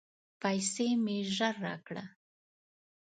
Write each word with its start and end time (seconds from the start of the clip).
پیسې 0.41 0.87
مي 1.03 1.17
ژر 1.35 1.55
راکړه! 1.65 2.03